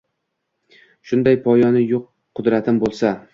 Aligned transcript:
Shunday 1.09 1.37
poyoni 1.43 1.85
yo’q 1.91 2.09
qudratim 2.41 2.81
bo’lsa. 2.87 3.15